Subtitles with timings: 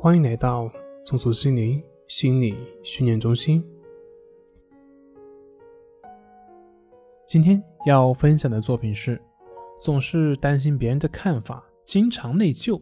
[0.00, 0.70] 欢迎来到
[1.02, 3.60] 松鼠心灵心理训练中心。
[7.26, 9.20] 今天要分享的作品是：
[9.82, 12.80] 总是担心别人的看法，经常内疚。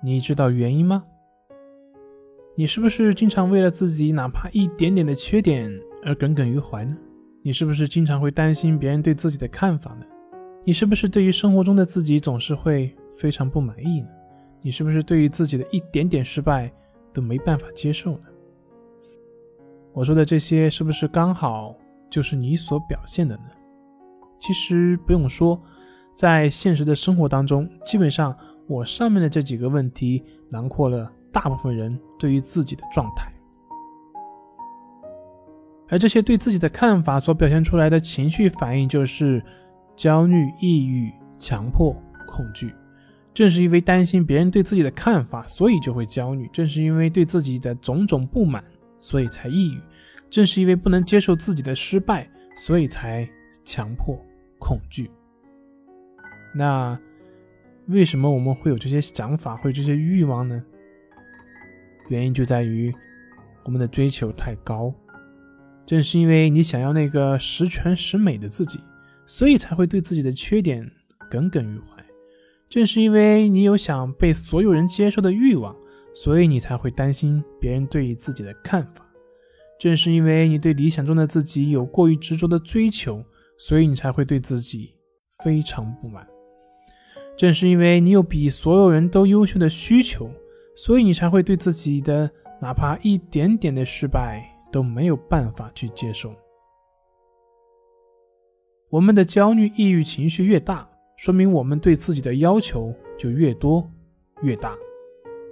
[0.00, 1.02] 你知道原因吗？
[2.54, 5.68] 你是不是经常为了自己哪怕一点点的缺点
[6.04, 6.96] 而耿耿于怀呢？
[7.42, 10.06] 你是不是经常会担心别人对自己的看法呢？
[10.62, 14.06] 你是不是对于生活中的自己总是会非常不满意呢？
[14.62, 16.72] 你是不是对于自己的一点点失败
[17.12, 18.24] 都没办法接受呢？
[19.92, 21.76] 我说的这些是不是刚好
[22.08, 23.42] 就是你所表现的呢？
[24.38, 25.60] 其实不用说，
[26.14, 28.36] 在现实的生活当中，基本上
[28.66, 33.30] 我上面的这几个问题囊括了大部分人对于自己的状态，
[35.88, 39.42] 而这些对自己的看法所表现出来的情绪反应就是
[39.96, 41.94] 焦虑、抑郁、强迫、
[42.26, 42.74] 恐惧。
[43.34, 48.62] 正是因为担心别人对自己的看法，所以就会焦虑；正是因为对自己的种种不满，
[49.00, 49.80] 所以才抑郁；
[50.28, 53.28] 正是因为不能接受自己的失败，所以才
[53.64, 54.18] 强迫、
[54.58, 55.10] 恐惧。
[56.54, 56.98] 那
[57.86, 60.62] 为什么我们会有这些想法，会有这些欲望呢？
[62.08, 62.94] 原因就在于
[63.64, 64.92] 我们的追求太高。
[65.84, 68.78] 正是因为你想要那个十全十美的自己，
[69.26, 70.88] 所以才会对自己的缺点
[71.30, 71.91] 耿耿于怀。
[72.72, 75.76] 正是因为你有想被所有人接受的欲望，
[76.14, 79.06] 所以你才会担心别人对自己的看法。
[79.78, 83.22] 正是因为你对理想中的自己有过于执着的追求，
[83.58, 84.94] 所以你才会对自己
[85.44, 86.26] 非常不满。
[87.36, 90.30] 正是因为你有比所有人都优秀的需求，
[90.74, 94.42] 所以你才会对自己的哪怕一点点的失败
[94.72, 96.34] 都没有办法去接受。
[98.88, 100.88] 我们的焦虑、抑郁情绪越大。
[101.22, 103.88] 说明我们对自己的要求就越多
[104.40, 104.74] 越大，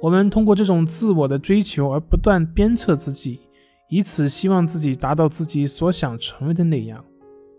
[0.00, 3.38] 我们通过这种自我的追求而不断鞭策自己，
[3.90, 7.04] 以此希望自己达到自己所想成为的那样。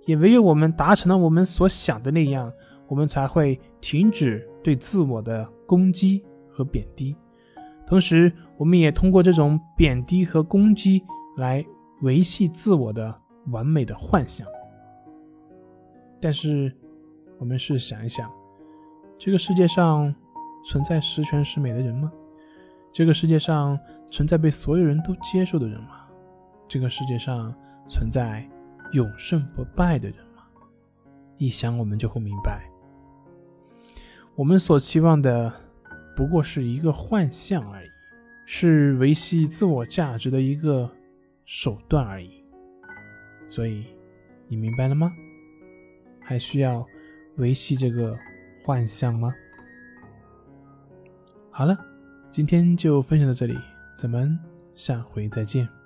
[0.08, 2.52] 也唯有我们达成了我们所想的那样，
[2.88, 7.16] 我们才会停止对自我的攻击和贬低。
[7.86, 11.00] 同时，我们也通过这种贬低和攻击
[11.38, 11.64] 来
[12.02, 13.16] 维系自我的
[13.52, 14.48] 完美的幻想。
[16.20, 16.76] 但是。
[17.40, 18.30] 我们试想一想，
[19.18, 20.14] 这个世界上
[20.66, 22.12] 存在十全十美的人吗？
[22.92, 23.80] 这个世界上
[24.12, 26.06] 存在被所有人都接受的人吗？
[26.68, 27.56] 这个世界上
[27.88, 28.46] 存在
[28.92, 30.44] 永胜不败的人吗？
[31.38, 32.70] 一想，我们就会明白，
[34.36, 35.52] 我们所期望的
[36.18, 37.90] 不过是一个幻象而已，
[38.46, 40.92] 是维系自我价值的一个
[41.46, 42.44] 手段而已。
[43.48, 43.86] 所以，
[44.50, 45.10] 你明白了吗？
[46.20, 46.86] 还需要？
[47.40, 48.18] 维系这个
[48.64, 49.34] 幻象吗？
[51.50, 51.78] 好了，
[52.30, 53.58] 今天就分享到这里，
[53.98, 54.38] 咱们
[54.76, 55.79] 下回再见。